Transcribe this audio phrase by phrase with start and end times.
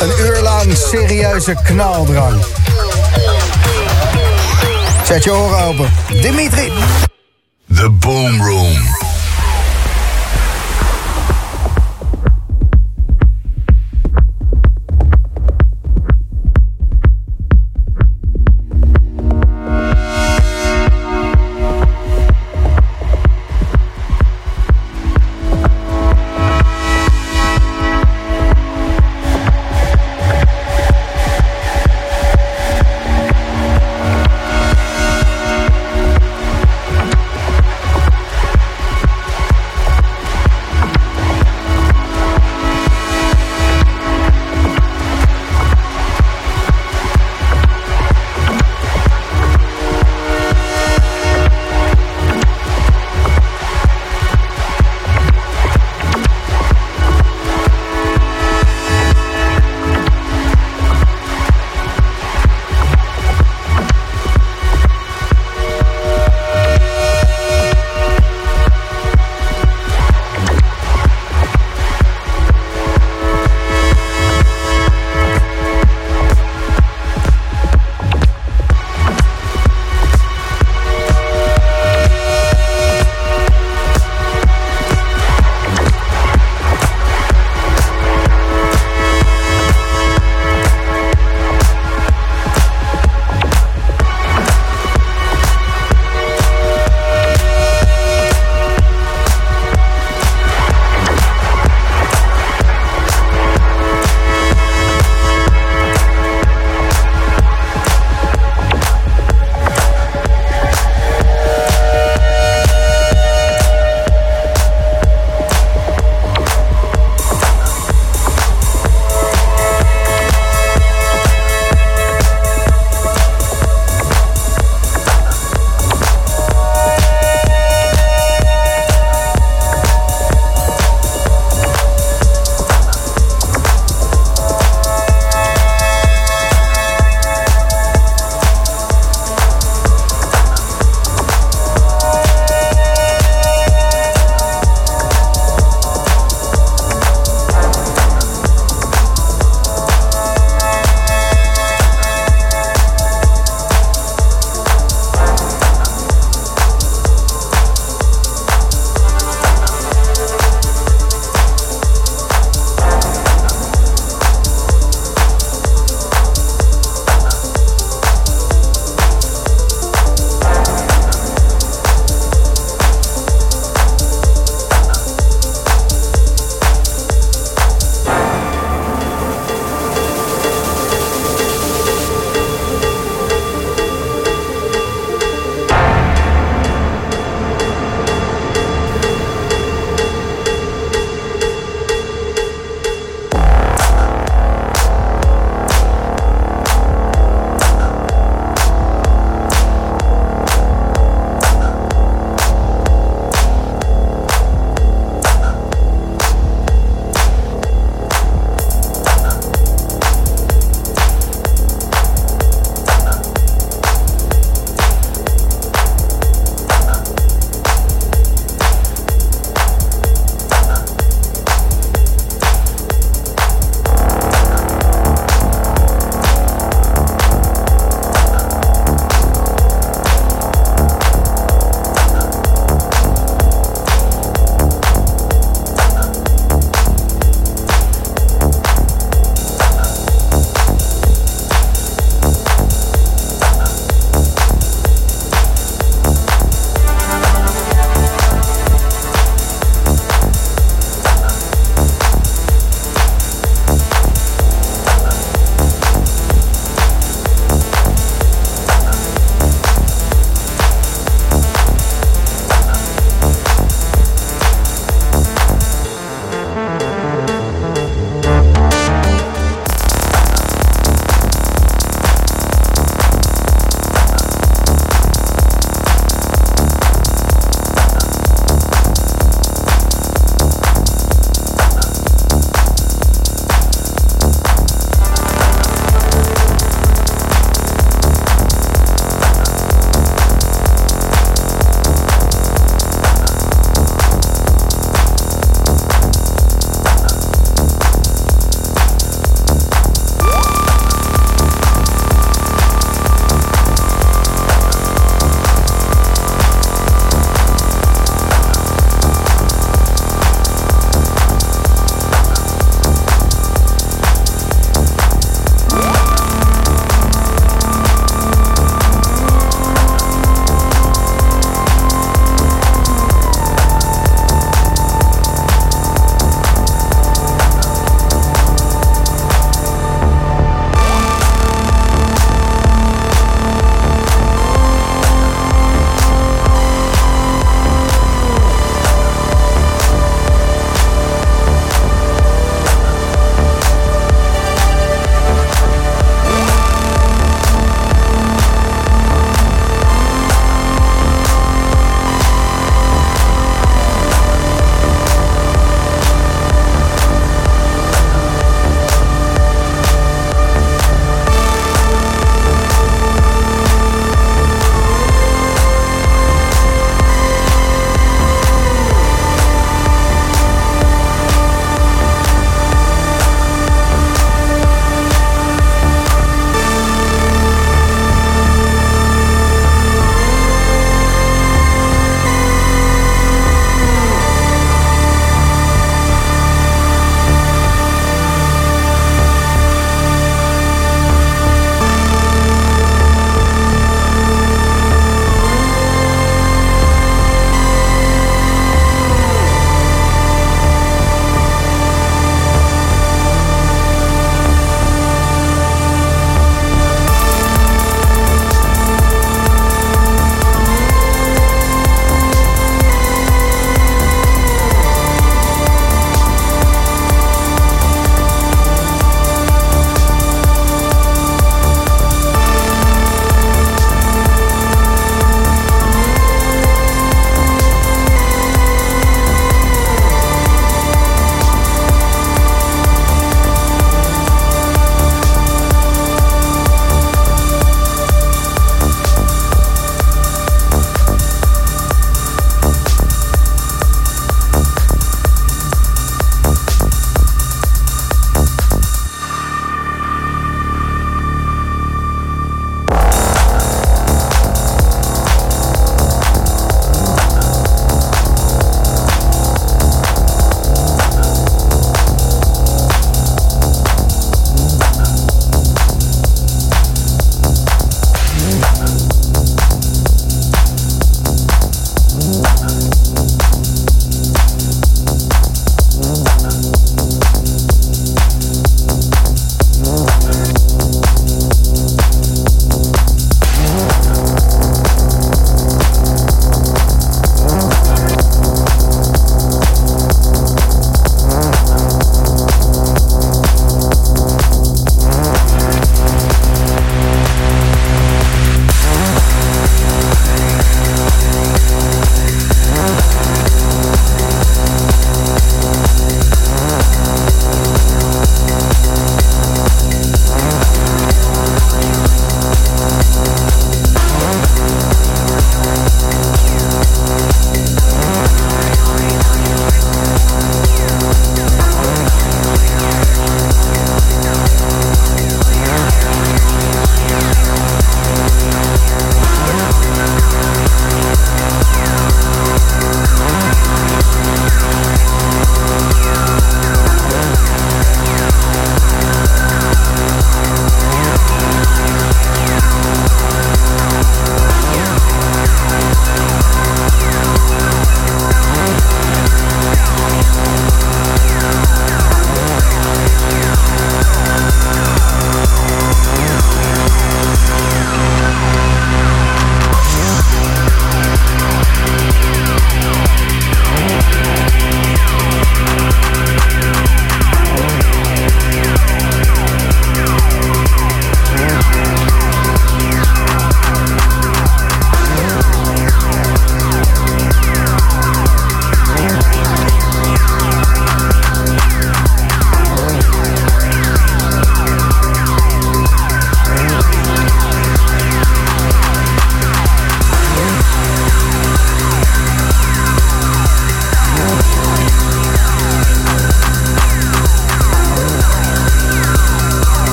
[0.00, 2.42] Een uur lang serieuze knaldrang.
[5.04, 5.92] Zet je oren open.
[6.22, 6.72] Dimitri.
[7.74, 8.97] The Boom Room.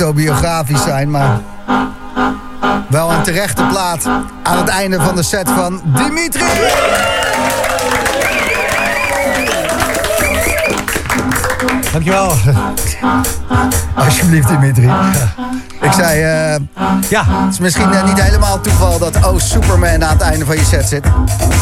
[0.00, 1.40] Autobiografisch zijn, maar
[2.88, 4.06] wel een terechte plaat
[4.42, 6.44] aan het einde van de set van Dimitri.
[11.92, 12.32] Dankjewel.
[13.94, 14.90] Alsjeblieft, Dimitri.
[15.80, 16.60] Ik zei, eh,
[17.08, 20.56] Ja, het is misschien eh, niet helemaal toeval dat Oh Superman aan het einde van
[20.56, 21.04] je set zit.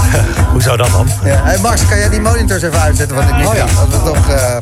[0.53, 1.07] hoe zou dat dan?
[1.25, 1.41] Ja.
[1.43, 3.47] Hey Max, kan jij die monitors even uitzetten van Dimitri?
[3.47, 3.65] Oh ja.
[3.65, 4.57] Dat, we toch, eh,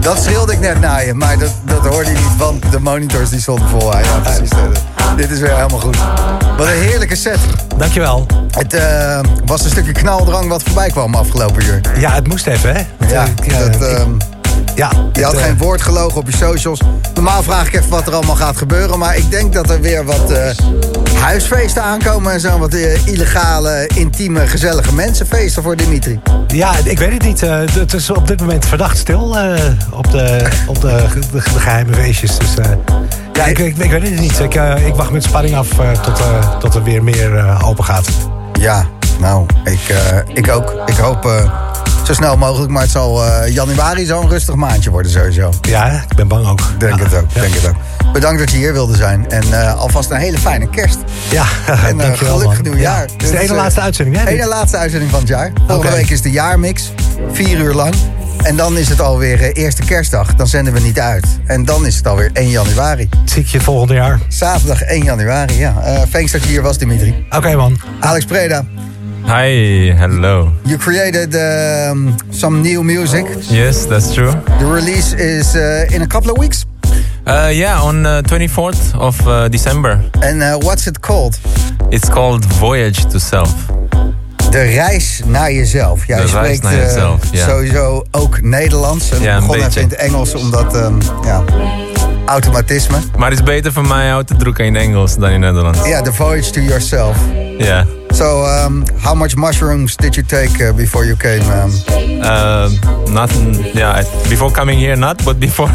[0.00, 1.50] dat schreeuwde ik net naar je, maar dat,
[1.80, 3.92] dat hoorde je niet, want de monitors die stonden vol.
[3.92, 4.50] Ja, precies.
[5.16, 5.96] Dit is weer helemaal goed.
[6.56, 7.38] Wat een heerlijke set.
[7.76, 8.26] Dankjewel.
[8.50, 11.80] Het eh, was een stukje knaldrang wat voorbij kwam afgelopen uur.
[11.98, 12.82] Ja, het moest even, hè?
[13.08, 14.06] Ja, Ik, eh, dat, ik-
[14.74, 16.80] ja je had het, eh, geen woord gelogen op je socials.
[17.14, 18.98] Normaal vraag ik even wat er allemaal gaat gebeuren.
[18.98, 20.50] Maar ik denk dat er weer wat eh,
[21.20, 22.58] huisfeesten aankomen en zo.
[22.58, 26.20] Wat eh, illegale, intieme, gezellige mensenfeesten voor Dimitri.
[26.46, 27.42] Ja, ik weet het niet.
[27.42, 29.60] Eh, het is op dit moment verdacht stil eh,
[30.12, 32.38] de, op de, de, de geheime feestjes.
[32.38, 32.70] Dus eh,
[33.32, 34.38] ja, ik, ik, ik weet het niet.
[34.38, 36.22] Ik, eh, ik wacht met spanning af eh, tot,
[36.60, 38.08] tot er weer meer open gaat.
[38.52, 38.86] Ja,
[39.18, 39.94] nou, ik,
[40.34, 40.82] ik ook.
[40.86, 41.50] Ik hoop
[42.04, 42.70] zo snel mogelijk.
[42.70, 45.52] Maar het zal januari zo'n rustig maandje worden sowieso.
[45.60, 46.60] Ja, ik ben bang ook.
[46.78, 47.04] Denk ja.
[47.04, 47.40] het ook, Ja.
[47.40, 47.76] denk het ook.
[48.12, 49.30] Bedankt dat je hier wilde zijn.
[49.30, 50.98] En alvast een hele fijne kerst.
[51.30, 51.44] Ja,
[51.88, 53.06] En uh, dankjewel, gelukkig nieuwjaar.
[53.06, 53.12] Ja.
[53.12, 54.26] Het is de ene eh, laatste uitzending, hè?
[54.26, 55.52] Ene laatste uitzending van het jaar.
[55.66, 56.92] Volgende week is de jaarmix.
[57.32, 57.94] Vier uur lang.
[58.42, 60.34] En dan is het alweer eh, eerste kerstdag.
[60.34, 61.26] Dan zenden we niet uit.
[61.46, 63.08] En dan is het alweer 1 januari.
[63.24, 64.20] Zie ik je volgend jaar.
[64.28, 65.82] Zaterdag 1 januari, ja.
[65.84, 67.26] Eh thanks dat je hier was, Dimitri.
[67.30, 67.78] Oké, man.
[68.00, 68.64] Alex Preda,
[69.24, 70.52] Hi, hello.
[70.62, 73.26] you created um, some new music.
[73.40, 74.32] Yes, that's true.
[74.58, 76.64] The release is uh, in a couple of weeks.
[77.26, 80.00] Uh, yeah, on uh, 24th of uh, December.
[80.20, 81.38] And uh, what's it called?
[81.90, 83.52] It's called Voyage to Self.
[84.52, 86.06] De reis naar jezelf.
[86.06, 87.48] Jij De spreekt eh, jezelf, ja.
[87.48, 89.10] sowieso ook Nederlands.
[89.10, 90.94] En Ja, begonnen even in het Engels, omdat ehm,
[91.24, 91.44] ja,
[92.26, 92.96] automatisme.
[93.16, 95.78] Maar het is beter voor mij uit te drukken in Engels dan in Nederlands.
[95.88, 97.16] Ja, the voyage to yourself.
[97.58, 97.86] Ja.
[98.10, 101.62] So, um, how much mushrooms did you take uh, before you came?
[101.62, 101.70] Um,
[102.22, 102.68] Uh,
[103.10, 103.30] not,
[103.74, 105.70] yeah, before coming here, not, but before,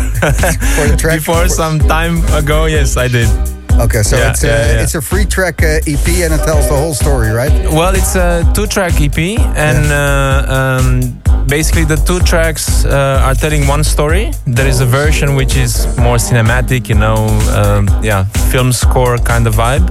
[0.95, 1.15] track?
[1.17, 3.27] before some time ago, yes, I did.
[3.73, 4.83] Okay, so Yeah, it's, uh, yeah, yeah.
[4.83, 7.51] it's a free track uh, EP and it tells the whole story, right?
[7.71, 9.17] Well, it's a two-track EP,
[9.55, 14.31] and uh, um, basically the two tracks uh, are telling one story.
[14.45, 17.15] There is a version which is more cinematic, you know,
[17.55, 19.89] um, yeah, film score kind of vibe,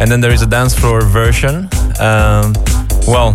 [0.00, 1.68] and then there is a dance floor version.
[2.00, 2.54] Um,
[3.06, 3.34] well,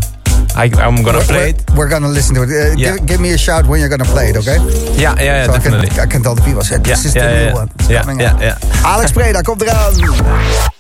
[0.56, 1.64] I, I'm gonna We're- play it.
[1.72, 2.50] We're, we're gonna listen to it.
[2.50, 2.98] Uh, Yeah.
[2.98, 4.58] give, give me a shout when you're gonna play it, okay?
[5.00, 5.88] Yeah, yeah, yeah so I definitely.
[5.90, 7.70] can, I can tell the people, this is the new one.
[7.80, 8.58] It's Yeah, coming yeah.
[8.84, 10.70] Alex Preda, komt eraan.